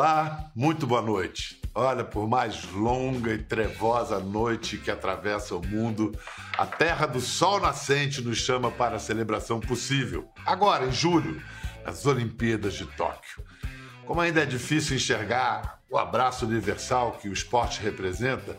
[0.00, 1.60] Olá, muito boa noite.
[1.74, 6.18] Olha, por mais longa e trevosa noite que atravessa o mundo,
[6.56, 10.26] a terra do sol nascente nos chama para a celebração possível.
[10.46, 11.42] Agora, em julho,
[11.84, 13.44] as Olimpíadas de Tóquio.
[14.06, 18.56] Como ainda é difícil enxergar o abraço universal que o esporte representa,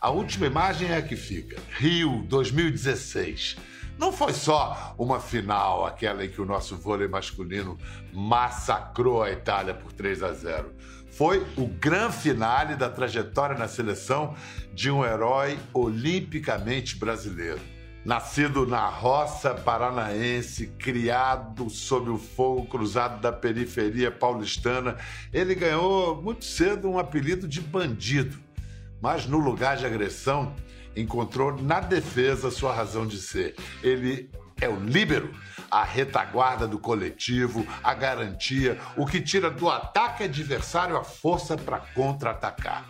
[0.00, 3.56] a última imagem é a que fica: Rio 2016.
[3.98, 7.78] Não foi só uma final, aquela em que o nosso vôlei masculino
[8.12, 10.72] massacrou a Itália por 3 a 0.
[11.10, 14.34] Foi o grande finale da trajetória na seleção
[14.72, 17.60] de um herói olimpicamente brasileiro.
[18.04, 24.96] Nascido na roça paranaense, criado sob o fogo cruzado da periferia paulistana,
[25.32, 28.36] ele ganhou muito cedo um apelido de bandido.
[29.00, 30.54] Mas no lugar de agressão,
[30.96, 33.54] encontrou na defesa sua razão de ser.
[33.82, 34.30] Ele
[34.60, 35.32] é o líbero,
[35.70, 41.78] a retaguarda do coletivo, a garantia, o que tira do ataque adversário a força para
[41.78, 42.88] contra-atacar.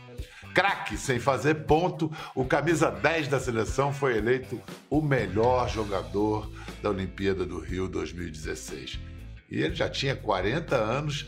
[0.55, 6.49] Craque sem fazer ponto, o camisa 10 da seleção foi eleito o melhor jogador
[6.81, 9.01] da Olimpíada do Rio 2016.
[9.51, 11.27] E ele já tinha 40 anos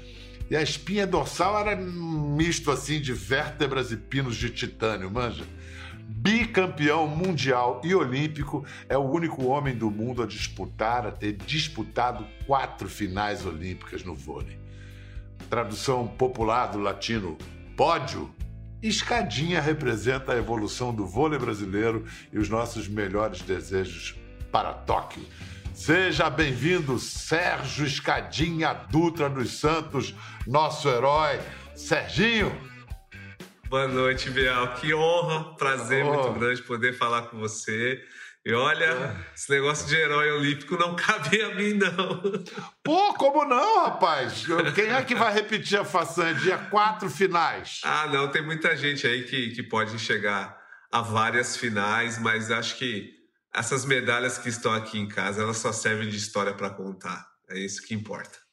[0.48, 5.44] e a espinha dorsal era misto assim de vértebras e pinos de titânio, manja
[6.08, 12.24] bicampeão mundial e olímpico, é o único homem do mundo a disputar, a ter disputado
[12.46, 14.58] quatro finais olímpicas no vôlei.
[15.50, 17.36] Tradução popular do latino
[17.76, 18.30] pódio,
[18.82, 24.16] escadinha representa a evolução do vôlei brasileiro e os nossos melhores desejos
[24.52, 25.24] para Tóquio.
[25.74, 30.14] Seja bem-vindo, Sérgio Escadinha Dutra dos Santos,
[30.46, 31.38] nosso herói.
[31.74, 32.50] Serginho,
[33.68, 34.74] Boa noite, Biel.
[34.74, 36.12] Que honra, prazer oh.
[36.12, 38.00] muito grande poder falar com você.
[38.44, 42.22] E olha, esse negócio de herói olímpico não cabe a mim, não.
[42.84, 44.44] Pô, como não, rapaz?
[44.72, 46.34] Quem é que vai repetir a façanha?
[46.34, 47.80] Dia quatro finais.
[47.82, 50.56] Ah, não, tem muita gente aí que, que pode chegar
[50.92, 53.12] a várias finais, mas acho que
[53.52, 57.26] essas medalhas que estão aqui em casa, elas só servem de história para contar.
[57.50, 58.45] É isso que importa.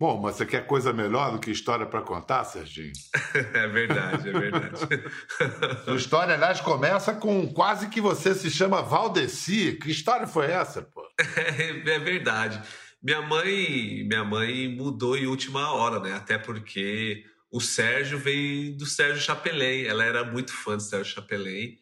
[0.00, 2.90] Bom, mas você quer coisa melhor do que história para contar, Serginho?
[3.52, 4.78] é verdade, é verdade.
[5.84, 9.78] Sua história, aliás, começa com quase que você se chama Valdeci.
[9.78, 11.06] Que história foi essa, pô?
[11.36, 12.62] É, é verdade.
[13.02, 16.14] Minha mãe, minha mãe mudou em última hora, né?
[16.14, 17.22] Até porque
[17.52, 19.84] o Sérgio veio do Sérgio Chapelin.
[19.84, 21.76] Ela era muito fã do Sérgio Chapelin.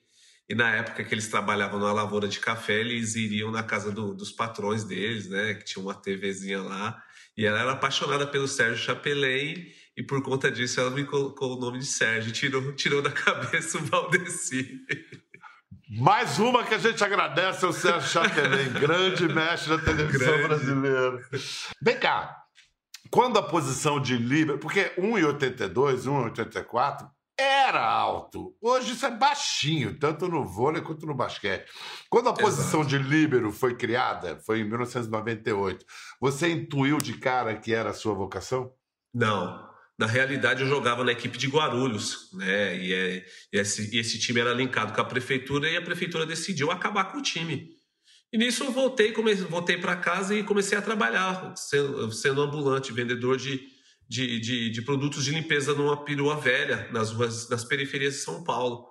[0.48, 4.14] E na época que eles trabalhavam numa lavoura de café, eles iriam na casa do,
[4.14, 5.54] dos patrões deles, né?
[5.54, 7.02] Que tinha uma TVzinha lá.
[7.36, 11.60] E ela era apaixonada pelo Sérgio Chapelin e por conta disso ela me colocou o
[11.60, 14.80] nome de Sérgio, tirou, tirou da cabeça o Valdeci.
[15.90, 20.48] Mais uma que a gente agradece ao Sérgio Chapelin, grande mestre da televisão grande.
[20.48, 21.28] brasileira.
[21.82, 22.44] Vem cá,
[23.10, 28.56] quando a posição de líbero, porque 1,82, 1,84 era alto.
[28.60, 31.70] Hoje isso é baixinho, tanto no vôlei quanto no basquete.
[32.10, 35.86] Quando a posição de líbero foi criada, foi em 1998,
[36.20, 38.72] você intuiu de cara que era a sua vocação?
[39.14, 39.68] Não.
[39.96, 42.76] Na realidade, eu jogava na equipe de Guarulhos, né?
[42.76, 47.04] E, é, esse, esse time era linkado com a prefeitura e a prefeitura decidiu acabar
[47.04, 47.70] com o time.
[48.32, 52.92] E nisso eu voltei, comecei, voltei para casa e comecei a trabalhar, sendo, sendo ambulante,
[52.92, 53.66] vendedor de,
[54.08, 58.42] de, de, de, produtos de limpeza numa perua velha, nas ruas, nas periferias de São
[58.42, 58.88] Paulo.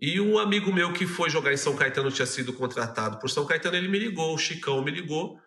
[0.00, 3.44] E um amigo meu que foi jogar em São Caetano tinha sido contratado por São
[3.44, 5.40] Caetano, ele me ligou, o Chicão me ligou.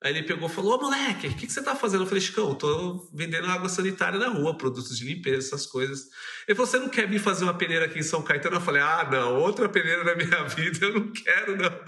[0.00, 2.04] Aí ele pegou e falou: Ô moleque, o que, que você tá fazendo?
[2.04, 6.08] Eu falei: Chicão, tô vendendo água sanitária na rua, produtos de limpeza, essas coisas.
[6.46, 8.56] Ele falou: Você não quer vir fazer uma peneira aqui em São Caetano?
[8.56, 11.80] Eu falei: Ah, não, outra peneira na minha vida, eu não quero, não.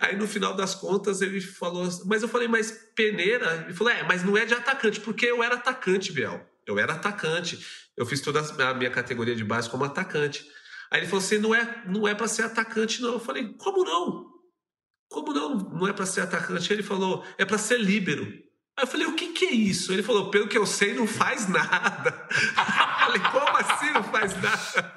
[0.00, 3.62] Aí no final das contas ele falou: Mas eu falei: Mas peneira?
[3.64, 6.44] Ele falou: É, mas não é de atacante, porque eu era atacante, Biel.
[6.66, 7.64] Eu era atacante.
[7.96, 10.44] Eu fiz toda a minha categoria de base como atacante.
[10.90, 13.12] Aí ele falou assim: Não é, não é para ser atacante, não.
[13.12, 14.29] Eu falei: Como não?
[15.10, 15.56] Como não?
[15.56, 16.72] Não é para ser atacante?
[16.72, 18.32] Ele falou, é para ser líbero.
[18.80, 19.92] Aí eu falei, o que, que é isso?
[19.92, 22.14] Ele falou, pelo que eu sei, não faz nada.
[22.32, 24.92] eu falei, como assim não faz nada?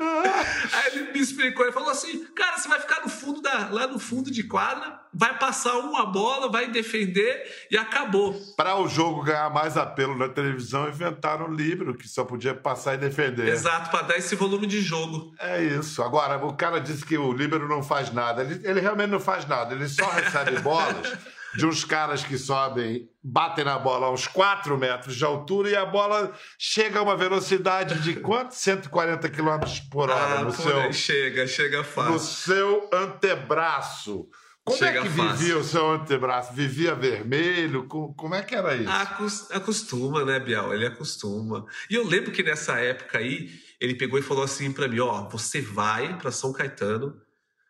[0.71, 3.85] Aí ele me explicou, ele falou assim, cara, você vai ficar no fundo da, lá
[3.85, 8.33] no fundo de quadra, vai passar uma bola, vai defender e acabou.
[8.55, 12.93] Para o jogo ganhar mais apelo na televisão, inventaram um livro que só podia passar
[12.93, 13.49] e defender.
[13.49, 15.35] Exato, para dar esse volume de jogo.
[15.37, 16.01] É isso.
[16.01, 18.43] Agora, o cara disse que o líbero não faz nada.
[18.43, 21.17] Ele, ele realmente não faz nada, ele só recebe bolas
[21.55, 25.75] de uns caras que sobem, batem na bola a uns 4 metros de altura e
[25.75, 28.55] a bola chega a uma velocidade de quanto?
[28.55, 29.59] 140 km
[29.91, 30.79] por hora ah, no seu.
[30.79, 32.13] Aí chega, chega fácil.
[32.13, 34.27] No seu antebraço.
[34.65, 35.35] Como é Chega é que fácil.
[35.35, 36.53] vivia o seu antebraço?
[36.53, 37.85] Vivia vermelho?
[37.85, 39.47] Como é que era isso?
[39.51, 40.73] Acostuma, né, Biel?
[40.73, 41.65] Ele acostuma.
[41.89, 45.27] E eu lembro que nessa época aí, ele pegou e falou assim para mim: ó,
[45.27, 47.13] você vai para São Caetano,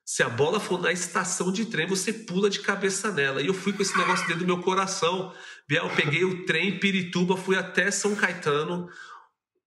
[0.06, 3.42] se a bola for na estação de trem, você pula de cabeça nela.
[3.42, 5.34] E eu fui com esse negócio dentro do meu coração.
[5.68, 8.90] Biel, peguei o trem Pirituba, fui até São Caetano,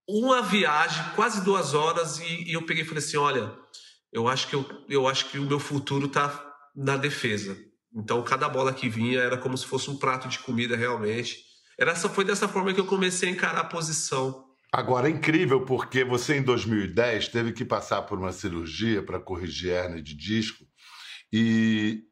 [0.08, 3.52] uma viagem, quase duas horas, e, e eu peguei e falei assim: olha,
[4.12, 7.56] eu acho que, eu, eu acho que o meu futuro tá na defesa.
[7.94, 11.44] Então, cada bola que vinha era como se fosse um prato de comida realmente.
[11.78, 14.45] Era, foi dessa forma que eu comecei a encarar a posição.
[14.76, 19.70] Agora, é incrível porque você, em 2010, teve que passar por uma cirurgia para corrigir
[19.70, 20.66] hernia de disco
[21.32, 22.02] e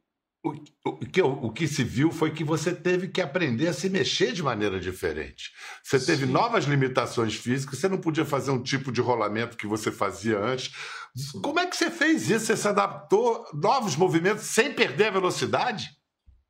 [0.42, 0.54] o,
[0.86, 4.32] o, que, o que se viu foi que você teve que aprender a se mexer
[4.32, 5.50] de maneira diferente.
[5.82, 6.06] Você Sim.
[6.06, 10.38] teve novas limitações físicas, você não podia fazer um tipo de rolamento que você fazia
[10.38, 10.74] antes.
[11.14, 11.42] Sim.
[11.42, 12.46] Como é que você fez isso?
[12.46, 15.90] Você se adaptou novos movimentos sem perder a velocidade?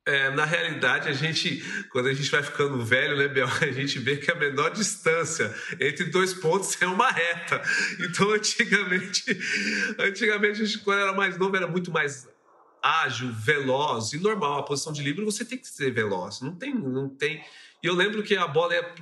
[0.07, 3.97] É, na realidade, a gente, quando a gente vai ficando velho, né, Bel, a gente
[3.97, 7.59] vê que a menor distância entre dois pontos é uma reta.
[7.99, 9.23] Então, antigamente,
[9.97, 12.27] antigamente a gente, quando era mais novo, era muito mais
[12.83, 14.59] ágil, veloz e normal.
[14.59, 16.39] A posição de livre você tem que ser veloz.
[16.41, 17.43] Não tem, não tem.
[17.81, 18.95] E eu lembro que a bola ia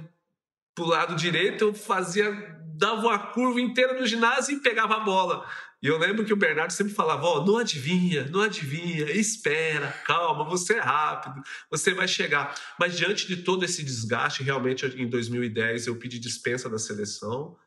[0.74, 2.32] pro lado direito, eu fazia,
[2.76, 5.46] dava uma curva inteira no ginásio e pegava a bola.
[5.83, 9.91] E eu lembro que o Bernardo sempre falava: Ó, oh, não adivinha, não adivinha, espera,
[10.06, 12.56] calma, você é rápido, você vai chegar.
[12.80, 17.57] Mas diante de todo esse desgaste, realmente em 2010 eu pedi dispensa da seleção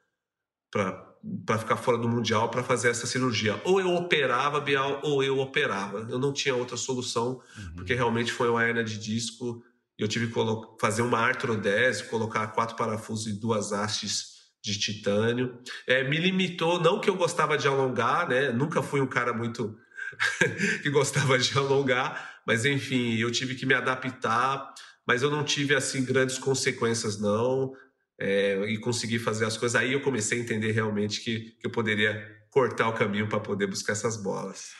[0.70, 3.60] para ficar fora do Mundial para fazer essa cirurgia.
[3.64, 6.06] Ou eu operava, Bial, ou eu operava.
[6.10, 7.74] Eu não tinha outra solução, uhum.
[7.76, 9.62] porque realmente foi uma hernia de disco
[9.98, 10.40] e eu tive que
[10.80, 14.35] fazer uma artrodese, colocar quatro parafusos e duas hastes
[14.66, 15.56] de titânio.
[15.86, 18.50] É, me limitou, não que eu gostava de alongar, né?
[18.50, 19.78] Nunca fui um cara muito
[20.82, 24.74] que gostava de alongar, mas enfim, eu tive que me adaptar,
[25.06, 27.72] mas eu não tive assim grandes consequências não
[28.18, 29.80] é, e conseguir fazer as coisas.
[29.80, 33.68] Aí eu comecei a entender realmente que, que eu poderia cortar o caminho para poder
[33.68, 34.70] buscar essas bolas.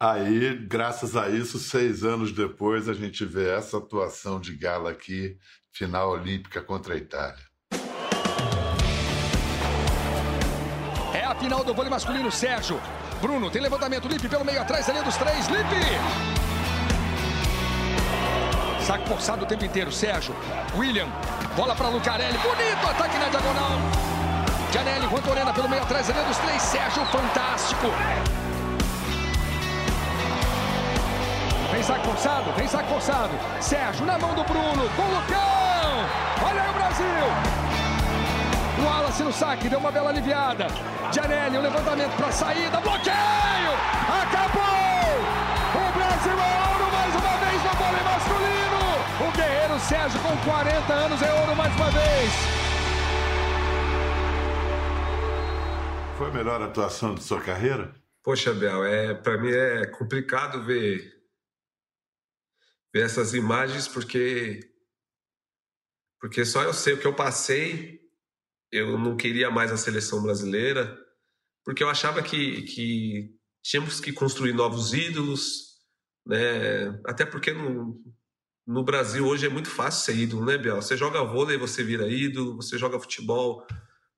[0.00, 5.36] Aí, graças a isso, seis anos depois, a gente vê essa atuação de Gala aqui,
[5.72, 7.53] final olímpica contra a Itália.
[11.44, 12.80] Final do vôlei masculino, Sérgio.
[13.20, 16.00] Bruno tem levantamento, Lipe pelo meio atrás, ali dos três, Lipe!
[18.80, 19.92] Saque forçado o tempo inteiro.
[19.92, 20.34] Sérgio.
[20.74, 21.06] William.
[21.56, 22.36] Bola para Lucarelli.
[22.38, 23.78] Bonito ataque na diagonal.
[24.72, 26.62] Janelli, Juan Torena pelo meio atrás, ali dos três.
[26.62, 27.86] Sérgio, fantástico.
[31.72, 33.32] Vem saque forçado, vem saque forçado.
[33.60, 36.46] Sérgio na mão do Bruno, com o Lucão.
[36.46, 37.63] Olha aí o Brasil.
[38.84, 40.66] Wallace no saque, deu uma bela aliviada.
[41.12, 43.72] Janelli, o levantamento para saída, bloqueio.
[44.22, 45.14] Acabou!
[45.74, 48.82] O Brasil é ouro mais uma vez no vôlei masculino.
[49.26, 52.32] O guerreiro Sérgio, com 40 anos, é ouro mais uma vez.
[56.18, 57.94] Foi a melhor atuação de sua carreira?
[58.22, 61.12] Poxa, Bel, é, para mim é complicado ver,
[62.92, 64.60] ver essas imagens porque
[66.20, 68.03] porque só eu sei o que eu passei.
[68.76, 70.98] Eu não queria mais a seleção brasileira
[71.64, 73.30] porque eu achava que, que
[73.62, 75.76] tínhamos que construir novos ídolos,
[76.26, 76.88] né?
[77.06, 77.96] Até porque não,
[78.66, 80.82] no Brasil hoje é muito fácil ser ídolo, né, Biel?
[80.82, 83.64] Você joga vôlei, você vira ídolo, você joga futebol,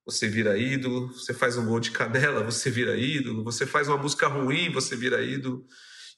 [0.07, 3.99] você vira ídolo, você faz um gol de canela, você vira ídolo, você faz uma
[3.99, 5.67] música ruim, você vira ídolo.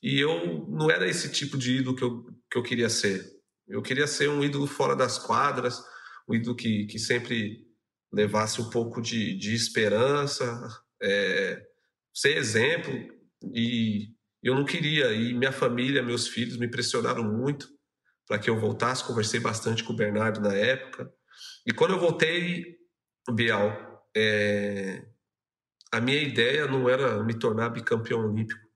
[0.01, 3.29] E eu não era esse tipo de ídolo que eu, que eu queria ser.
[3.67, 5.83] Eu queria ser um ídolo fora das quadras,
[6.29, 7.68] um ídolo que, que sempre
[8.13, 10.45] levasse um pouco de, de esperança,
[11.03, 11.63] é,
[12.15, 12.93] ser exemplo.
[13.55, 14.09] E
[14.43, 15.13] eu não queria.
[15.13, 17.69] E minha família, meus filhos me pressionaram muito
[18.27, 19.05] para que eu voltasse.
[19.05, 21.13] Conversei bastante com o Bernardo na época.
[21.67, 22.77] E quando eu voltei,
[23.31, 25.07] Bial, é...
[25.93, 28.67] a minha ideia não era me tornar bicampeão olímpico.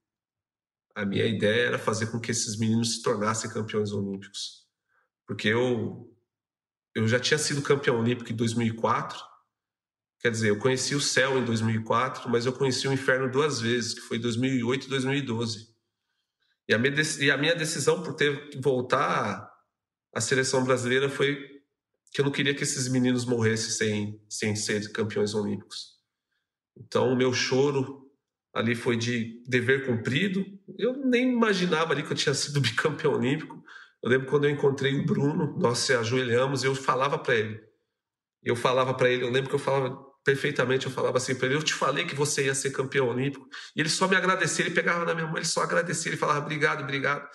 [0.94, 4.66] A minha ideia era fazer com que esses meninos se tornassem campeões olímpicos.
[5.26, 6.11] Porque eu,
[6.94, 9.18] eu já tinha sido campeão olímpico em 2004.
[10.20, 13.94] Quer dizer, eu conheci o céu em 2004, mas eu conheci o inferno duas vezes,
[13.94, 15.72] que foi 2008 e 2012.
[16.68, 19.50] E a minha, e a minha decisão por ter que voltar
[20.14, 21.50] à seleção brasileira foi
[22.12, 25.92] que eu não queria que esses meninos morressem sem, sem ser campeões olímpicos.
[26.76, 28.02] Então, o meu choro
[28.54, 30.44] ali foi de dever cumprido.
[30.78, 33.61] Eu nem imaginava ali que eu tinha sido bicampeão olímpico.
[34.02, 37.60] Eu lembro quando eu encontrei o Bruno, nós se ajoelhamos e eu falava para ele.
[38.42, 40.86] Eu falava para ele, eu lembro que eu falava perfeitamente.
[40.86, 43.46] Eu falava assim para ele: Eu te falei que você ia ser campeão olímpico.
[43.76, 46.40] E ele só me agradecia, ele pegava na minha mão, ele só agradecia, ele falava:
[46.40, 47.28] Obrigado, obrigado.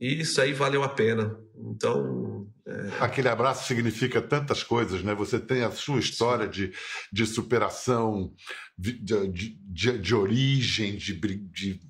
[0.00, 1.38] E isso aí valeu a pena.
[1.54, 2.48] Então.
[2.66, 3.04] É...
[3.04, 5.14] Aquele abraço significa tantas coisas, né?
[5.14, 6.72] Você tem a sua história de,
[7.12, 8.34] de superação,
[8.78, 11.80] de, de, de, de origem, de, de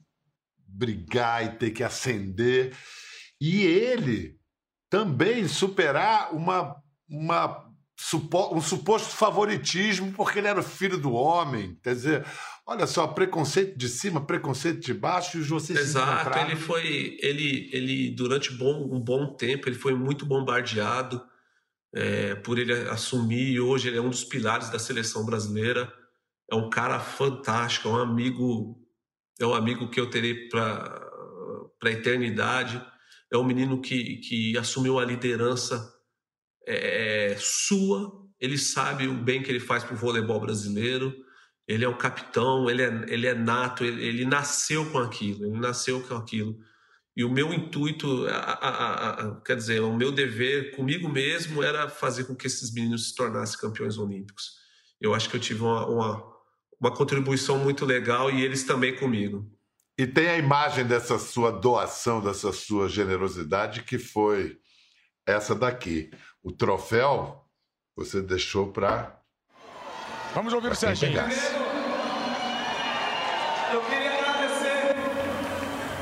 [0.67, 2.73] brigar e ter que ascender.
[3.41, 4.39] E ele
[4.91, 6.77] também superar uma,
[7.09, 7.71] uma
[8.53, 11.79] um suposto favoritismo porque ele era o filho do homem.
[11.83, 12.27] Quer dizer,
[12.67, 18.11] olha só, preconceito de cima, preconceito de baixo e vocês Exato, ele foi, ele, ele
[18.11, 21.23] durante bom, um bom tempo, ele foi muito bombardeado
[21.95, 25.93] é, por ele assumir e hoje ele é um dos pilares da seleção brasileira.
[26.51, 28.77] É um cara fantástico, é um amigo,
[29.39, 31.09] é um amigo que eu terei para
[31.85, 32.85] a eternidade.
[33.33, 35.95] É um menino que, que assumiu a liderança
[36.67, 41.15] é, é, sua, ele sabe o bem que ele faz para o voleibol brasileiro,
[41.67, 45.59] ele é um capitão, ele é, ele é nato, ele, ele nasceu com aquilo, ele
[45.59, 46.59] nasceu com aquilo.
[47.17, 51.89] E o meu intuito, a, a, a, quer dizer, o meu dever comigo mesmo era
[51.89, 54.59] fazer com que esses meninos se tornassem campeões olímpicos.
[55.01, 56.33] Eu acho que eu tive uma, uma,
[56.81, 59.51] uma contribuição muito legal e eles também comigo.
[60.01, 64.59] E tem a imagem dessa sua doação, dessa sua generosidade, que foi
[65.27, 66.11] essa daqui.
[66.43, 67.45] O troféu
[67.95, 69.21] você deixou para.
[70.35, 71.21] Vamos ouvir o Serginho.
[73.73, 74.97] Eu queria agradecer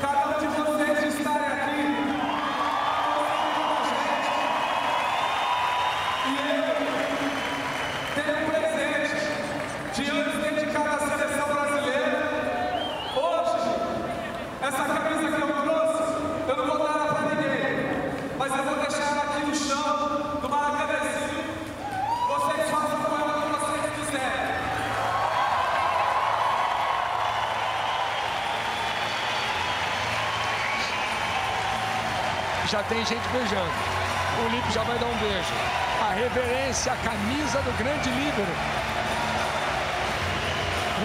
[0.01, 1.81] cada um de vocês de estarem aqui.
[6.25, 6.31] E
[8.17, 9.17] eu tenho um presente
[9.93, 12.19] de anos dedicado à seleção brasileira.
[13.17, 13.69] Hoje,
[14.61, 16.03] essa camisa que eu trouxe,
[16.47, 20.19] eu não vou dar para ninguém, mas eu vou deixar ela aqui no chão.
[32.69, 33.71] já tem gente beijando.
[34.45, 35.53] O Lipe já vai dar um beijo.
[36.01, 38.51] A reverência, a camisa do grande líbero.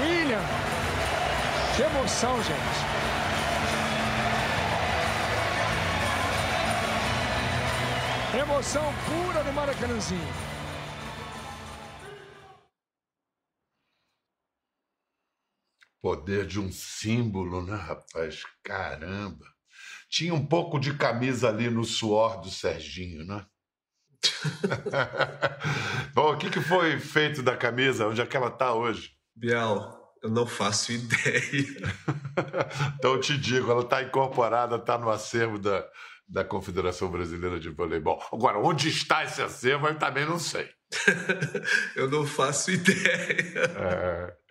[0.01, 0.43] William.
[1.75, 2.85] Que emoção, gente.
[8.39, 10.35] Emoção pura do Maracanãzinho.
[16.01, 18.43] Poder de um símbolo, né, rapaz?
[18.63, 19.54] Caramba.
[20.15, 23.45] Tinha um pouco de camisa ali no suor do Serginho, né?
[26.15, 28.07] Bom, o que, que foi feito da camisa?
[28.07, 29.11] Onde é que ela está hoje?
[29.35, 31.43] Bial, eu não faço ideia.
[32.97, 35.85] então eu te digo, ela está incorporada, está no acervo da,
[36.29, 38.23] da Confederação Brasileira de Voleibol.
[38.33, 40.71] Agora, onde está esse acervo, eu também não sei.
[41.97, 43.65] eu não faço ideia.
[43.77, 44.44] É...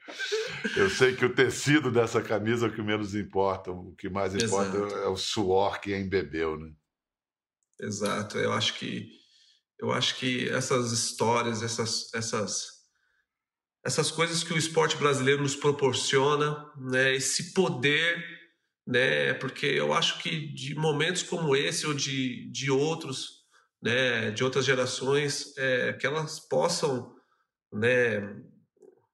[0.76, 3.72] Eu sei que o tecido dessa camisa é o que menos importa.
[3.72, 4.96] O que mais importa Exato.
[4.96, 6.72] é o suor que embebeu, né?
[7.80, 8.38] Exato.
[8.38, 9.10] Eu acho que
[9.80, 12.74] eu acho que essas histórias, essas essas
[13.86, 17.16] essas coisas que o esporte brasileiro nos proporciona, né?
[17.16, 18.24] Esse poder,
[18.88, 19.34] né?
[19.34, 23.44] Porque eu acho que de momentos como esse ou de, de outros,
[23.82, 24.32] né?
[24.32, 27.14] De outras gerações, é, que elas possam,
[27.74, 28.22] né?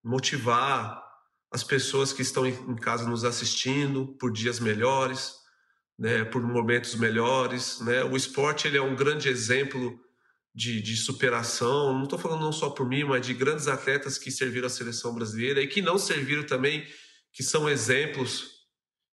[0.09, 1.03] Motivar
[1.51, 5.35] as pessoas que estão em casa nos assistindo por dias melhores,
[5.97, 7.79] né, por momentos melhores.
[7.81, 8.03] Né?
[8.03, 9.99] O esporte ele é um grande exemplo
[10.53, 11.93] de, de superação.
[11.93, 15.13] Não estou falando não só por mim, mas de grandes atletas que serviram à seleção
[15.13, 16.85] brasileira e que não serviram também,
[17.31, 18.59] que são exemplos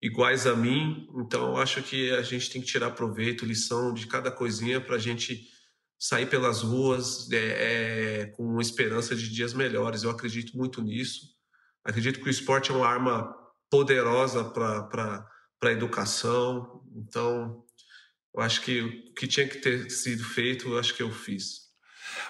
[0.02, 1.08] iguais a mim.
[1.18, 5.00] Então, acho que a gente tem que tirar proveito, lição de cada coisinha para a
[5.00, 5.55] gente
[6.00, 10.04] sair pelas ruas é, é, com esperança de dias melhores.
[10.04, 11.22] Eu acredito muito nisso.
[11.84, 13.36] Acredito que o esporte é uma arma
[13.70, 15.26] poderosa para
[15.64, 16.82] a educação.
[16.96, 17.64] Então,
[18.36, 21.66] eu acho que o que tinha que ter sido feito, eu acho que eu fiz.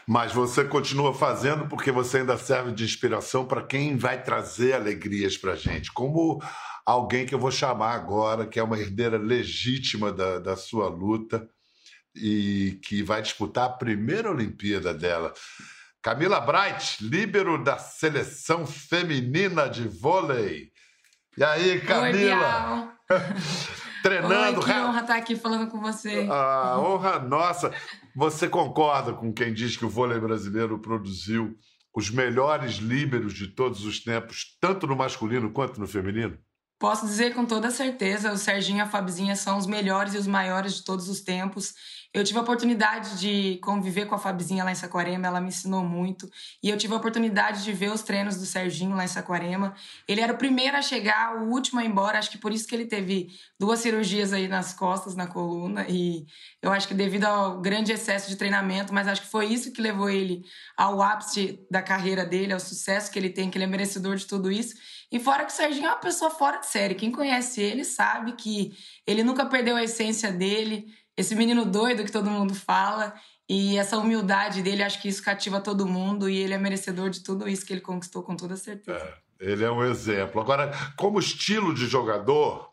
[0.07, 5.37] Mas você continua fazendo porque você ainda serve de inspiração para quem vai trazer alegrias
[5.37, 5.91] para a gente.
[5.91, 6.41] Como
[6.85, 11.49] alguém que eu vou chamar agora, que é uma herdeira legítima da, da sua luta,
[12.15, 15.33] e que vai disputar a primeira Olimpíada dela.
[16.01, 20.71] Camila Bright, líbero da seleção feminina de vôlei.
[21.37, 22.93] E aí, Camila?
[23.09, 23.17] Oi,
[24.03, 24.59] Treinando.
[24.59, 26.27] Oi, que honra estar aqui falando com você.
[26.29, 27.73] A honra nossa.
[28.15, 31.57] Você concorda com quem diz que o vôlei brasileiro produziu
[31.95, 36.37] os melhores líberos de todos os tempos, tanto no masculino quanto no feminino?
[36.77, 40.27] Posso dizer com toda certeza, o Serginho e a Fabizinha são os melhores e os
[40.27, 41.73] maiores de todos os tempos.
[42.15, 45.83] Eu tive a oportunidade de conviver com a Fabizinha lá em Saquarema, ela me ensinou
[45.83, 46.31] muito.
[46.63, 49.75] E eu tive a oportunidade de ver os treinos do Serginho lá em Saquarema.
[50.07, 52.17] Ele era o primeiro a chegar, o último a ir embora.
[52.17, 55.85] Acho que por isso que ele teve duas cirurgias aí nas costas, na coluna.
[55.89, 56.25] E
[56.61, 59.81] eu acho que devido ao grande excesso de treinamento, mas acho que foi isso que
[59.81, 60.45] levou ele
[60.77, 64.25] ao ápice da carreira dele, ao sucesso que ele tem, que ele é merecedor de
[64.25, 64.73] tudo isso.
[65.11, 66.95] E fora que o Serginho é uma pessoa fora de série.
[66.95, 68.73] Quem conhece ele sabe que
[69.05, 73.13] ele nunca perdeu a essência dele esse menino doido que todo mundo fala.
[73.47, 77.21] E essa humildade dele, acho que isso cativa todo mundo e ele é merecedor de
[77.21, 78.97] tudo isso que ele conquistou com toda certeza.
[78.97, 80.41] É, ele é um exemplo.
[80.41, 82.71] Agora, como estilo de jogador,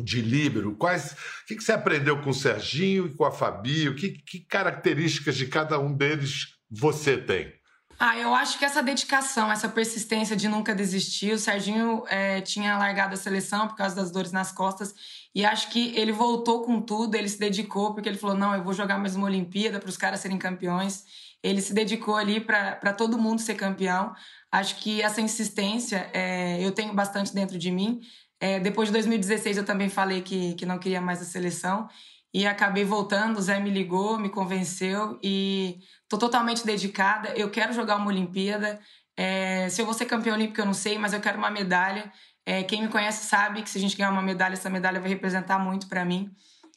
[0.00, 3.88] de líbero, quais, o que, que você aprendeu com o Serginho e com a Fabi?
[3.88, 7.52] O que, que características de cada um deles você tem?
[7.96, 11.32] Ah, eu acho que essa dedicação, essa persistência de nunca desistir.
[11.32, 14.92] O Serginho é, tinha largado a seleção por causa das dores nas costas
[15.34, 18.62] e acho que ele voltou com tudo, ele se dedicou, porque ele falou: não, eu
[18.62, 21.04] vou jogar mais uma Olimpíada para os caras serem campeões.
[21.42, 24.14] Ele se dedicou ali para todo mundo ser campeão.
[24.50, 28.00] Acho que essa insistência é, eu tenho bastante dentro de mim.
[28.40, 31.88] É, depois de 2016, eu também falei que, que não queria mais a seleção
[32.32, 33.38] e acabei voltando.
[33.38, 37.30] O Zé me ligou, me convenceu e estou totalmente dedicada.
[37.36, 38.80] Eu quero jogar uma Olimpíada.
[39.16, 42.10] É, se eu vou ser campeã olímpica, eu não sei, mas eu quero uma medalha.
[42.46, 45.08] É, quem me conhece sabe que se a gente ganhar uma medalha, essa medalha vai
[45.08, 46.30] representar muito para mim.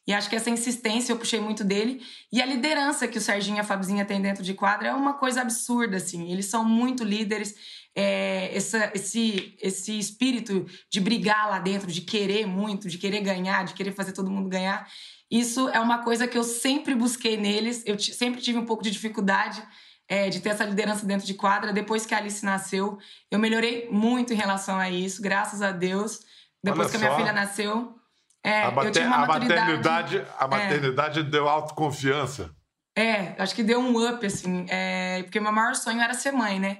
[0.07, 2.01] E acho que essa insistência eu puxei muito dele.
[2.31, 5.15] E a liderança que o Serginho e a Fabizinha têm dentro de quadra é uma
[5.15, 6.31] coisa absurda, assim.
[6.31, 7.53] Eles são muito líderes.
[7.93, 13.65] É, essa, esse, esse espírito de brigar lá dentro, de querer muito, de querer ganhar,
[13.65, 14.87] de querer fazer todo mundo ganhar.
[15.29, 17.83] Isso é uma coisa que eu sempre busquei neles.
[17.85, 19.61] Eu sempre tive um pouco de dificuldade
[20.07, 21.73] é, de ter essa liderança dentro de quadra.
[21.73, 22.97] Depois que a Alice nasceu,
[23.29, 26.21] eu melhorei muito em relação a isso, graças a Deus.
[26.63, 27.97] Depois Olha que a minha filha nasceu,
[28.43, 30.47] é, a, mater, a maternidade, a é.
[30.47, 32.55] maternidade é, deu autoconfiança.
[32.97, 34.65] É, acho que deu um up, assim.
[34.69, 36.79] É, porque meu maior sonho era ser mãe, né?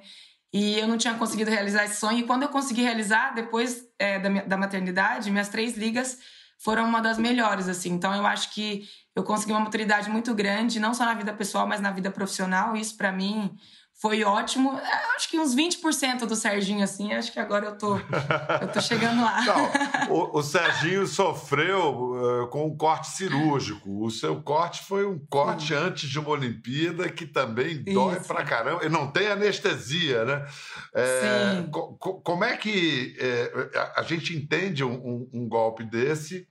[0.54, 2.20] E eu não tinha conseguido realizar esse sonho.
[2.20, 6.18] E quando eu consegui realizar, depois é, da, da maternidade, minhas três ligas
[6.58, 7.92] foram uma das melhores, assim.
[7.92, 11.68] Então eu acho que eu consegui uma maturidade muito grande, não só na vida pessoal,
[11.68, 12.76] mas na vida profissional.
[12.76, 13.56] Isso para mim
[14.00, 14.78] foi ótimo.
[14.78, 18.80] É, acho que uns 20% do Serginho, assim, acho que agora eu tô, eu tô
[18.80, 19.42] chegando lá.
[19.44, 19.70] Não,
[20.16, 24.06] o, o Serginho sofreu uh, com um corte cirúrgico.
[24.06, 25.74] O seu corte foi um corte Sim.
[25.74, 28.28] antes de uma Olimpíada que também dói Isso.
[28.28, 28.86] pra caramba.
[28.86, 30.46] E não tem anestesia, né?
[30.94, 36.48] É, co como é que é, a gente entende um, um, um golpe desse?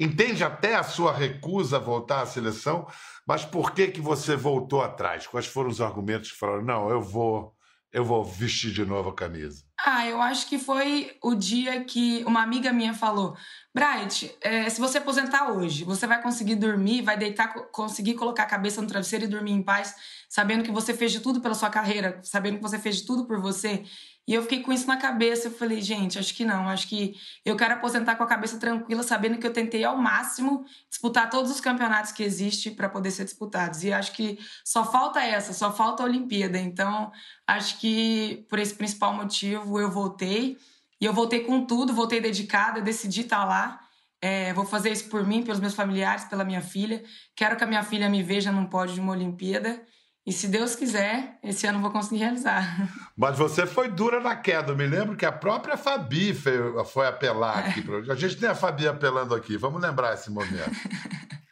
[0.00, 2.86] Entende até a sua recusa a voltar à seleção,
[3.30, 5.24] mas por que que você voltou atrás?
[5.24, 7.54] Quais foram os argumentos que falaram, não, eu vou,
[7.92, 9.64] eu vou vestir de novo a camisa?
[9.84, 13.36] Ah, eu acho que foi o dia que uma amiga minha falou,
[13.72, 18.46] Bright, é, se você aposentar hoje, você vai conseguir dormir, vai deitar, conseguir colocar a
[18.46, 19.94] cabeça no travesseiro e dormir em paz,
[20.28, 23.26] sabendo que você fez de tudo pela sua carreira, sabendo que você fez de tudo
[23.26, 23.84] por você.
[24.26, 25.48] E eu fiquei com isso na cabeça.
[25.48, 26.68] Eu falei, gente, acho que não.
[26.68, 27.14] Acho que
[27.44, 31.50] eu quero aposentar com a cabeça tranquila, sabendo que eu tentei ao máximo disputar todos
[31.50, 33.82] os campeonatos que existem para poder ser disputados.
[33.82, 36.58] E acho que só falta essa, só falta a Olimpíada.
[36.58, 37.10] Então,
[37.46, 40.56] acho que por esse principal motivo eu voltei.
[41.00, 43.80] E eu voltei com tudo, voltei dedicada, decidi estar tá lá.
[44.22, 47.02] É, vou fazer isso por mim, pelos meus familiares, pela minha filha.
[47.34, 49.80] Quero que a minha filha me veja num pódio de uma Olimpíada.
[50.26, 52.88] E se Deus quiser, esse ano vou conseguir realizar.
[53.16, 54.72] Mas você foi dura na queda.
[54.72, 57.82] Eu me lembro que a própria Fabi foi, foi apelar aqui.
[58.08, 58.12] É.
[58.12, 59.56] A gente tem a Fabi apelando aqui.
[59.56, 60.70] Vamos lembrar esse momento.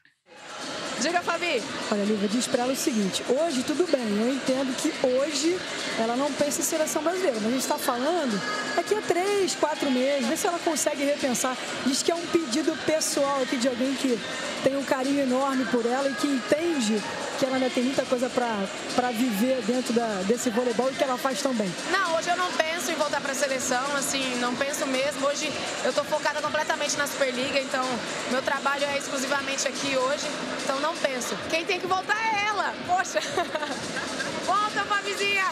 [1.01, 1.63] Diga, Fabi.
[1.93, 5.57] Olha, Lívia, diz pra ela o seguinte: hoje tudo bem, eu entendo que hoje
[5.99, 8.41] ela não pensa em seleção brasileira, mas a gente está falando
[8.75, 11.57] daqui a três, quatro meses, vê se ela consegue repensar.
[11.87, 14.19] Diz que é um pedido pessoal aqui de alguém que
[14.65, 17.01] tem um carinho enorme por ela e que entende
[17.39, 21.17] que ela ainda tem muita coisa para viver dentro da, desse voleibol e que ela
[21.17, 21.73] faz tão bem.
[21.93, 25.27] Não, hoje eu não penso em voltar para a seleção, assim, não penso mesmo.
[25.27, 25.51] Hoje
[25.85, 27.85] eu estou focada completamente na Superliga, então
[28.33, 30.27] meu trabalho é exclusivamente aqui hoje,
[30.65, 31.37] então não penso.
[31.49, 33.21] Quem tem que voltar é ela, poxa.
[34.45, 35.45] Volta, Fabizinha!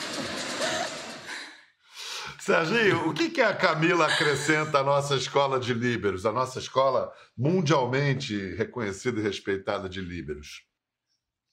[2.41, 7.13] Serginho, o que, que a Camila acrescenta à nossa escola de líberos, a nossa escola
[7.37, 10.67] mundialmente reconhecida e respeitada de líberos?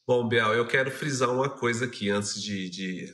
[0.06, 3.06] Bom, Biel, eu quero frisar uma coisa aqui antes de, de,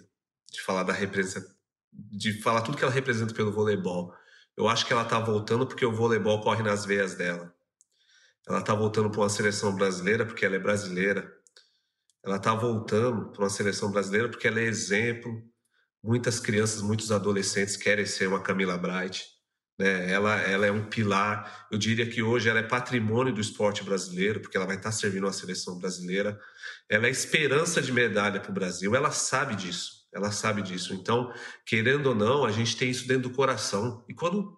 [0.52, 1.56] de falar da representação,
[1.94, 4.12] de falar tudo que ela representa pelo voleibol.
[4.58, 7.54] Eu acho que ela está voltando porque o voleibol corre nas veias dela.
[8.48, 11.32] Ela está voltando para uma seleção brasileira porque ela é brasileira.
[12.24, 15.44] Ela está voltando para uma seleção brasileira porque ela é exemplo.
[16.04, 19.39] Muitas crianças, muitos adolescentes querem ser uma Camila Bright.
[19.80, 20.12] Né?
[20.12, 24.42] Ela, ela é um pilar, eu diria que hoje ela é patrimônio do esporte brasileiro,
[24.42, 26.38] porque ela vai estar servindo a seleção brasileira.
[26.90, 29.98] Ela é esperança de medalha para o Brasil, ela sabe disso.
[30.12, 30.92] Ela sabe disso.
[30.96, 31.32] Então,
[31.64, 34.04] querendo ou não, a gente tem isso dentro do coração.
[34.10, 34.58] E quando,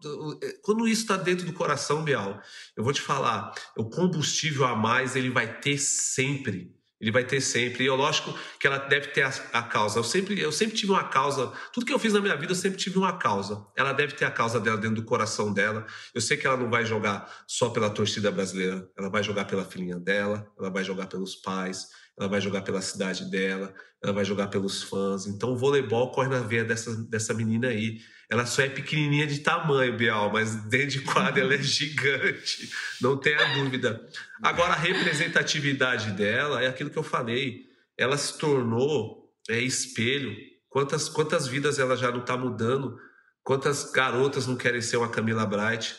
[0.62, 2.42] quando isso está dentro do coração, Bial,
[2.76, 6.74] eu vou te falar, o combustível a mais ele vai ter sempre.
[7.02, 7.84] Ele vai ter sempre.
[7.84, 9.98] E eu, lógico que ela deve ter a, a, causa.
[9.98, 11.52] Eu sempre, eu sempre tive uma causa.
[11.74, 13.66] Tudo que eu fiz na minha vida, eu sempre tive uma causa.
[13.76, 15.86] Ela deve ter a causa dela dentro do coração dela.
[16.14, 18.88] Eu sei que ela não vai jogar só pela torcida brasileira.
[18.96, 20.48] Ela vai jogar pela filhinha dela.
[20.60, 21.88] Ela vai jogar pelos pais.
[22.20, 23.74] Ela vai jogar pela cidade dela.
[24.04, 25.26] Ela vai jogar pelos fãs.
[25.26, 28.00] Então, o voleibol corre na veia dessa, dessa menina aí.
[28.32, 33.18] Ela só é pequenininha de tamanho, Bial, mas dentro de quadra ela é gigante, não
[33.18, 34.08] tenha dúvida.
[34.42, 37.70] Agora, a representatividade dela é aquilo que eu falei.
[37.98, 40.34] Ela se tornou é, espelho.
[40.70, 42.98] Quantas, quantas vidas ela já não está mudando?
[43.44, 45.94] Quantas garotas não querem ser uma Camila Bright?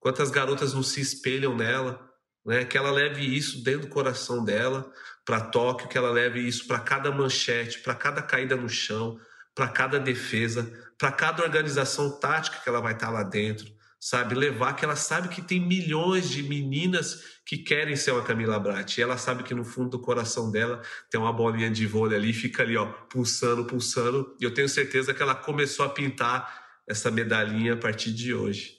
[0.00, 2.04] Quantas garotas não se espelham nela?
[2.44, 2.64] Né?
[2.64, 4.92] Que ela leve isso dentro do coração dela
[5.24, 9.20] para Tóquio, que ela leve isso para cada manchete, para cada caída no chão,
[9.54, 10.68] para cada defesa,
[10.98, 13.66] para cada organização tática que ela vai estar tá lá dentro,
[14.00, 14.34] sabe?
[14.34, 18.96] Levar que ela sabe que tem milhões de meninas que querem ser uma Camila Brat.
[18.96, 22.32] E ela sabe que no fundo do coração dela tem uma bolinha de vôlei ali,
[22.32, 24.36] fica ali, ó, pulsando, pulsando.
[24.40, 28.76] E eu tenho certeza que ela começou a pintar essa medalhinha a partir de hoje.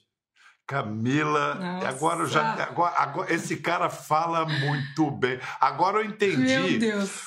[0.67, 1.87] Camila, Nossa.
[1.87, 5.39] agora já agora, agora, esse cara fala muito bem.
[5.61, 6.79] Agora eu entendi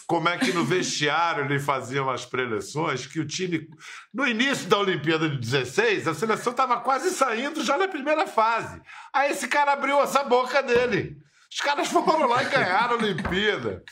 [0.07, 3.66] como é que no vestiário ele fazia umas preleções que o time
[4.12, 8.79] no início da Olimpíada de 16, a seleção estava quase saindo já na primeira fase.
[9.11, 11.16] Aí esse cara abriu essa boca dele.
[11.50, 13.83] Os caras foram lá e ganharam a Olimpíada.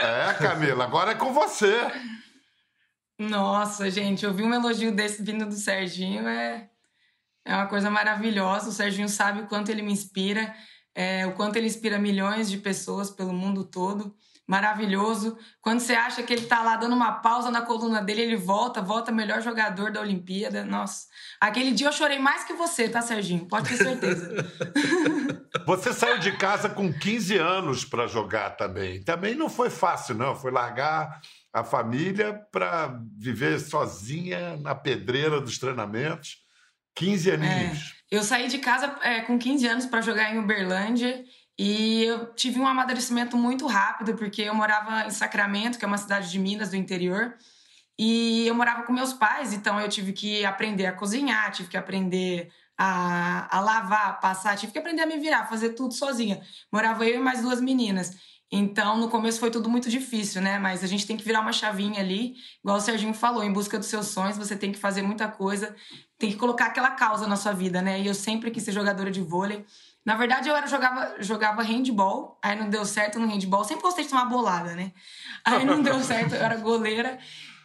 [0.00, 1.76] É, Camila, agora é com você.
[3.16, 6.68] Nossa, gente, ouvir um elogio desse vindo do Serginho é
[7.48, 8.68] é uma coisa maravilhosa.
[8.68, 10.54] O Serginho sabe o quanto ele me inspira,
[10.94, 14.14] é, o quanto ele inspira milhões de pessoas pelo mundo todo.
[14.46, 15.38] Maravilhoso.
[15.62, 18.82] Quando você acha que ele tá lá dando uma pausa na coluna dele, ele volta,
[18.82, 20.62] volta melhor jogador da Olimpíada.
[20.62, 21.06] Nossa,
[21.40, 23.46] aquele dia eu chorei mais que você, tá, Serginho?
[23.46, 24.30] Pode ter certeza.
[25.66, 29.02] você saiu de casa com 15 anos para jogar também.
[29.02, 30.34] Também não foi fácil, não.
[30.34, 31.20] Foi largar
[31.52, 36.47] a família para viver sozinha na pedreira dos treinamentos.
[36.98, 37.94] 15 aninhos.
[38.12, 38.16] É.
[38.16, 41.24] Eu saí de casa é, com 15 anos para jogar em Uberlândia
[41.58, 45.98] e eu tive um amadurecimento muito rápido, porque eu morava em Sacramento, que é uma
[45.98, 47.34] cidade de Minas do interior,
[47.98, 51.76] e eu morava com meus pais, então eu tive que aprender a cozinhar, tive que
[51.76, 56.40] aprender a, a lavar, a passar, tive que aprender a me virar, fazer tudo sozinha.
[56.72, 58.16] Morava eu e mais duas meninas.
[58.50, 60.58] Então, no começo foi tudo muito difícil, né?
[60.58, 63.78] Mas a gente tem que virar uma chavinha ali, igual o Serginho falou, em busca
[63.78, 65.74] dos seus sonhos, você tem que fazer muita coisa,
[66.18, 68.00] tem que colocar aquela causa na sua vida, né?
[68.00, 69.64] E eu sempre quis ser jogadora de vôlei.
[70.04, 73.62] Na verdade, eu era, jogava, jogava handball, aí não deu certo no handball.
[73.62, 74.92] Sempre gostei de tomar bolada, né?
[75.44, 77.18] Aí não deu certo, eu era goleira,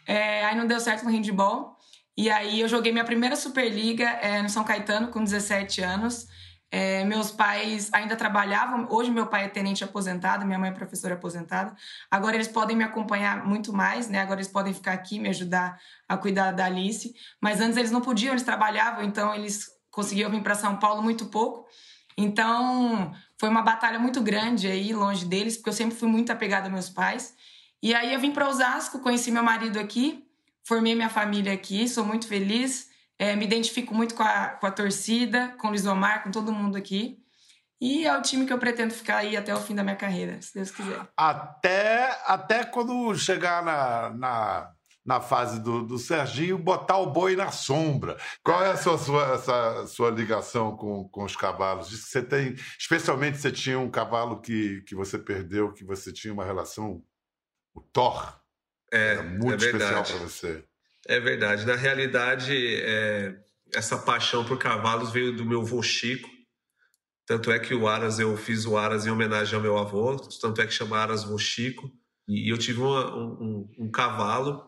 [0.06, 1.80] é, aí não deu certo no handball.
[2.16, 6.28] E aí eu joguei minha primeira Superliga é, no São Caetano com 17 anos.
[6.76, 8.88] É, meus pais ainda trabalhavam.
[8.90, 11.76] Hoje, meu pai é tenente aposentado, minha mãe é professora aposentada.
[12.10, 14.20] Agora, eles podem me acompanhar muito mais, né?
[14.20, 17.14] Agora, eles podem ficar aqui, me ajudar a cuidar da Alice.
[17.40, 21.28] Mas antes, eles não podiam, eles trabalhavam, então, eles conseguiam vir para São Paulo muito
[21.28, 21.68] pouco.
[22.18, 26.66] Então, foi uma batalha muito grande aí, longe deles, porque eu sempre fui muito apegada
[26.66, 27.36] aos meus pais.
[27.84, 30.26] E aí, eu vim para Osasco, conheci meu marido aqui,
[30.64, 32.92] formei minha família aqui, sou muito feliz.
[33.24, 36.78] É, me identifico muito com a, com a torcida, com o Lisomar, com todo mundo
[36.78, 37.18] aqui.
[37.80, 40.42] E é o time que eu pretendo ficar aí até o fim da minha carreira,
[40.42, 41.08] se Deus quiser.
[41.16, 44.72] Até, até quando chegar na, na,
[45.06, 48.18] na fase do, do Serginho, botar o boi na sombra.
[48.44, 51.88] Qual é a sua, sua, essa, sua ligação com, com os cavalos?
[51.88, 52.56] Diz que você tem.
[52.78, 57.02] Especialmente você tinha um cavalo que, que você perdeu, que você tinha uma relação.
[57.74, 58.38] O Thor.
[58.92, 60.66] É, Era muito é especial para você.
[61.08, 61.66] É verdade.
[61.66, 63.36] Na realidade, é,
[63.74, 66.30] essa paixão por cavalos veio do meu avô Chico.
[67.26, 70.62] Tanto é que o Aras, eu fiz o Aras em homenagem ao meu avô, tanto
[70.62, 71.90] é que chama Aras vô Chico.
[72.28, 74.64] E eu tive uma, um, um, cavalo,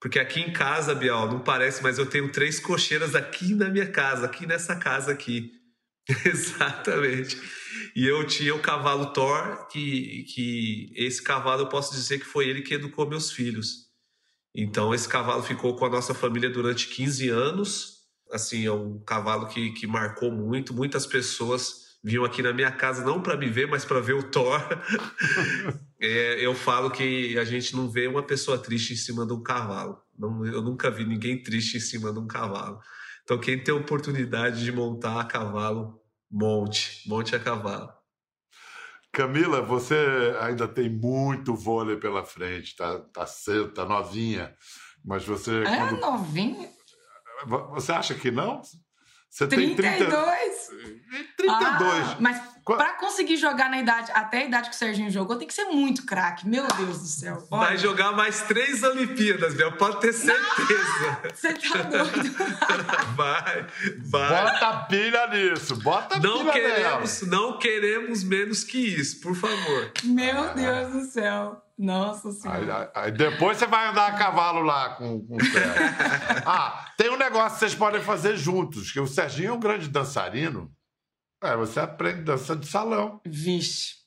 [0.00, 3.90] porque aqui em casa, Bial, não parece, mas eu tenho três cocheiras aqui na minha
[3.90, 5.52] casa, aqui nessa casa aqui.
[6.24, 7.40] Exatamente.
[7.96, 12.48] E eu tinha o cavalo Thor, que, que esse cavalo eu posso dizer que foi
[12.48, 13.84] ele que educou meus filhos.
[14.54, 18.04] Então, esse cavalo ficou com a nossa família durante 15 anos.
[18.30, 20.72] Assim, é um cavalo que, que marcou muito.
[20.72, 24.22] Muitas pessoas vinham aqui na minha casa não para me ver, mas para ver o
[24.22, 24.60] Thor.
[26.00, 29.42] é, eu falo que a gente não vê uma pessoa triste em cima de um
[29.42, 29.98] cavalo.
[30.16, 32.78] Não, eu nunca vi ninguém triste em cima de um cavalo.
[33.24, 35.98] Então, quem tem oportunidade de montar a cavalo,
[36.30, 37.93] monte, monte a cavalo.
[39.14, 44.52] Camila, você ainda tem muito vôlei pela frente, tá, tá cedo, tá novinha,
[45.04, 45.62] mas você...
[45.62, 46.00] É quando...
[46.00, 46.68] novinha?
[47.46, 48.60] Você acha que não?
[49.30, 49.76] Você 32?
[49.76, 50.10] tem 30...
[51.36, 51.48] 32.
[51.48, 55.46] Ah, mas para conseguir jogar na idade, até a idade que o Serginho jogou, tem
[55.46, 56.48] que ser muito craque.
[56.48, 57.46] Meu Deus do céu.
[57.50, 57.66] Olha.
[57.66, 61.18] Vai jogar mais três Olimpíadas, Bel, pode ter certeza.
[61.34, 62.34] Você tá doido.
[63.14, 63.66] vai,
[63.98, 64.44] vai.
[64.44, 67.36] Bota pilha nisso, bota não pilha queremos, nela.
[67.36, 69.92] Não queremos menos que isso, por favor.
[70.02, 71.60] Meu Deus do céu.
[71.76, 72.92] Nossa Senhora.
[72.94, 75.82] Aí, aí, depois você vai andar a cavalo lá com, com o Sérgio.
[76.46, 79.88] ah, tem um negócio que vocês podem fazer juntos, que o Serginho é um grande
[79.88, 80.70] dançarino.
[81.44, 83.20] É, você aprende dança de salão.
[83.26, 84.02] Vixe.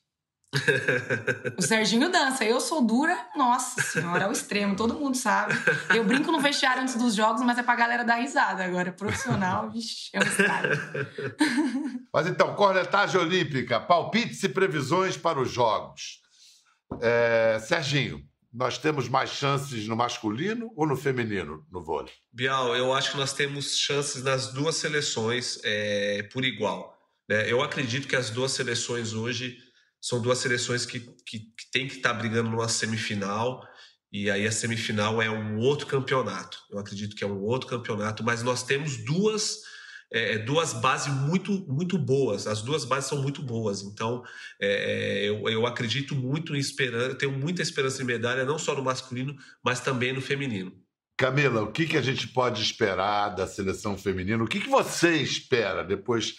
[1.58, 5.52] o Serginho dança, eu sou dura, nossa senhora, é o extremo, todo mundo sabe.
[5.94, 8.64] Eu brinco no vestiário antes dos jogos, mas é pra galera dar risada.
[8.64, 10.22] Agora, profissional, vixe, é um.
[12.12, 16.22] Mas então, cornetagem olímpica, palpites e previsões para os jogos.
[17.00, 22.12] É, Serginho, nós temos mais chances no masculino ou no feminino no vôlei?
[22.32, 26.97] Bial, eu acho que nós temos chances nas duas seleções é, por igual.
[27.28, 27.50] Né?
[27.50, 29.58] Eu acredito que as duas seleções hoje
[30.00, 33.66] são duas seleções que, que, que têm que estar brigando numa semifinal
[34.10, 36.58] e aí a semifinal é um outro campeonato.
[36.70, 39.58] Eu acredito que é um outro campeonato, mas nós temos duas
[40.10, 42.46] é, é, duas bases muito, muito boas.
[42.46, 43.82] As duas bases são muito boas.
[43.82, 44.22] Então,
[44.60, 48.74] é, é, eu, eu acredito muito em esperança, tenho muita esperança em medalha, não só
[48.74, 50.72] no masculino, mas também no feminino.
[51.16, 54.42] Camila, o que, que a gente pode esperar da seleção feminina?
[54.42, 56.36] O que, que você espera depois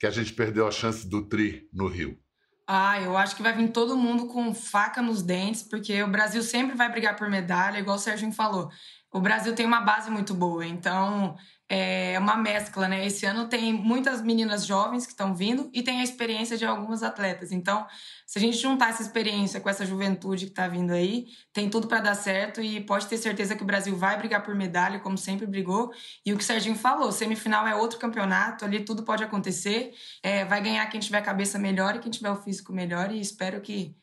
[0.00, 2.18] que a gente perdeu a chance do Tri no Rio?
[2.66, 6.42] Ah, eu acho que vai vir todo mundo com faca nos dentes, porque o Brasil
[6.42, 8.70] sempre vai brigar por medalha, igual o Serginho falou.
[9.12, 11.36] O Brasil tem uma base muito boa, então
[11.72, 13.06] é uma mescla, né?
[13.06, 17.04] Esse ano tem muitas meninas jovens que estão vindo e tem a experiência de algumas
[17.04, 17.52] atletas.
[17.52, 17.86] Então,
[18.26, 21.86] se a gente juntar essa experiência com essa juventude que está vindo aí, tem tudo
[21.86, 25.16] para dar certo e pode ter certeza que o Brasil vai brigar por medalha, como
[25.16, 25.92] sempre brigou.
[26.26, 29.92] E o que o Serginho falou, semifinal é outro campeonato, ali tudo pode acontecer.
[30.24, 33.20] É, vai ganhar quem tiver a cabeça melhor e quem tiver o físico melhor e
[33.20, 33.94] espero que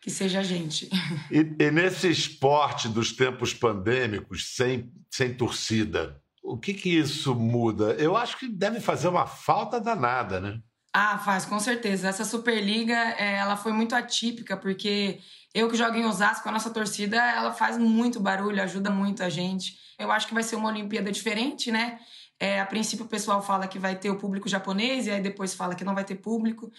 [0.00, 0.88] que seja a gente.
[1.28, 7.94] E, e nesse esporte dos tempos pandêmicos, sem, sem torcida, o que, que isso muda?
[7.94, 10.60] Eu acho que deve fazer uma falta danada, né?
[10.92, 12.08] Ah, faz, com certeza.
[12.08, 15.20] Essa Superliga, é, ela foi muito atípica, porque
[15.54, 19.28] eu que jogo em Osasco, a nossa torcida, ela faz muito barulho, ajuda muito a
[19.28, 19.76] gente.
[19.98, 21.98] Eu acho que vai ser uma Olimpíada diferente, né?
[22.40, 25.54] É, a princípio o pessoal fala que vai ter o público japonês e aí depois
[25.54, 26.70] fala que não vai ter público.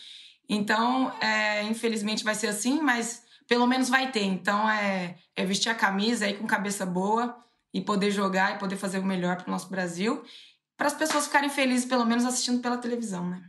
[0.48, 4.24] Então, é, infelizmente vai ser assim, mas pelo menos vai ter.
[4.24, 7.38] Então, é, é vestir a camisa aí com cabeça boa
[7.74, 10.24] e poder jogar e poder fazer o melhor para o nosso Brasil,
[10.78, 13.42] para as pessoas ficarem felizes, pelo menos assistindo pela televisão, né?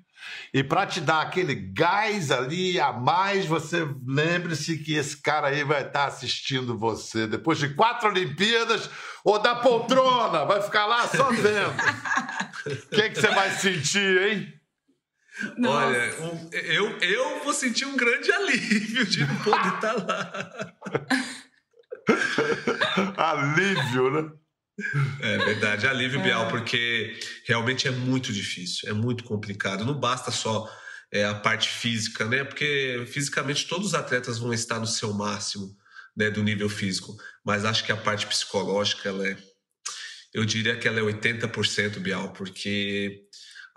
[0.52, 5.64] E para te dar aquele gás ali a mais, você lembre-se que esse cara aí
[5.64, 8.90] vai estar tá assistindo você depois de quatro Olimpíadas
[9.24, 11.72] ou da poltrona, vai ficar lá só vendo.
[12.66, 14.61] O que, que você vai sentir, hein?
[15.56, 15.87] Nossa.
[15.87, 15.98] Olha,
[16.52, 20.74] eu, eu vou sentir um grande alívio de não poder estar tá lá.
[23.16, 24.31] alívio, né?
[25.20, 26.22] É verdade, alívio, é.
[26.22, 29.85] Bial, porque realmente é muito difícil, é muito complicado.
[29.85, 30.68] Não basta só
[31.12, 32.44] é, a parte física, né?
[32.44, 35.76] Porque fisicamente todos os atletas vão estar no seu máximo
[36.16, 39.37] né, do nível físico, mas acho que a parte psicológica, ela é,
[40.33, 43.22] eu diria que ela é 80% Bial, porque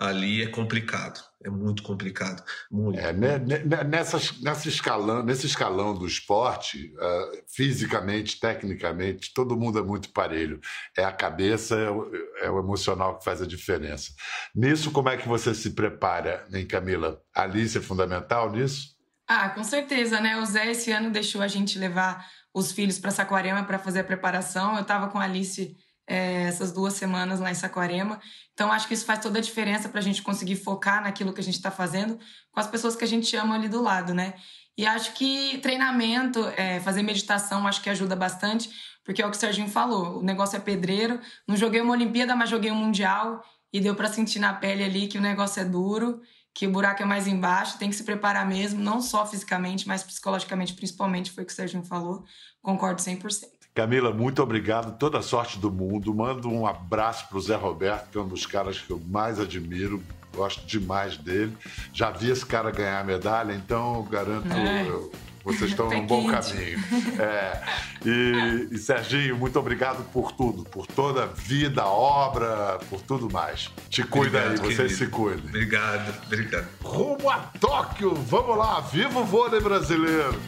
[0.04, 2.44] ali é complicado, é muito complicado.
[2.72, 9.58] Muito, é, né, né, nessa, nessa escalão, nesse escalão do esporte, uh, fisicamente, tecnicamente, todo
[9.58, 10.60] mundo é muito parelho.
[10.98, 12.12] É a cabeça, é o,
[12.42, 14.12] é o, emocional que faz a diferença.
[14.56, 17.22] Nisso, como é que você se prepara, hein, Camila?
[17.36, 18.94] A Alice é fundamental nisso?
[19.28, 20.38] Ah, com certeza, né?
[20.38, 24.04] O Zé esse ano deixou a gente levar os filhos para Saquarema para fazer a
[24.04, 24.76] preparação.
[24.76, 25.76] Eu estava com a Alice
[26.08, 28.20] é, essas duas semanas lá em Saquarema.
[28.54, 31.42] Então, acho que isso faz toda a diferença para a gente conseguir focar naquilo que
[31.42, 32.20] a gente está fazendo
[32.52, 34.36] com as pessoas que a gente ama ali do lado, né?
[34.78, 38.70] E acho que treinamento, é, fazer meditação, acho que ajuda bastante,
[39.04, 41.20] porque é o que o Serginho falou: o negócio é pedreiro.
[41.48, 45.08] Não joguei uma Olimpíada, mas joguei um Mundial e deu para sentir na pele ali
[45.08, 46.22] que o negócio é duro,
[46.54, 50.04] que o buraco é mais embaixo, tem que se preparar mesmo, não só fisicamente, mas
[50.04, 52.24] psicologicamente, principalmente, foi o que o Serginho falou.
[52.62, 53.46] Concordo 100%.
[53.74, 56.14] Camila, muito obrigado, toda a sorte do mundo.
[56.14, 59.40] Mando um abraço para o Zé Roberto, que é um dos caras que eu mais
[59.40, 60.02] admiro,
[60.36, 61.58] gosto demais dele.
[61.92, 64.88] Já vi esse cara ganhar a medalha, então eu garanto, é.
[64.88, 65.12] eu
[65.44, 66.80] Vocês estão num bom caminho.
[67.20, 67.62] É.
[68.06, 73.72] E, e, Serginho, muito obrigado por tudo, por toda a vida, obra, por tudo mais.
[73.90, 75.46] Te cuida obrigado, aí, vocês se cuidem.
[75.46, 76.68] Obrigado, obrigado.
[76.84, 80.40] Rumo a Tóquio, vamos lá, viva o vôlei brasileiro.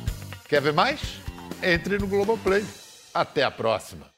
[0.47, 1.19] Quer ver mais?
[1.63, 2.63] Entre no Globoplay.
[3.15, 4.14] Até a próxima.